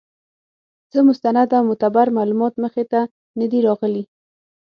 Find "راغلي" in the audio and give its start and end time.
3.67-4.03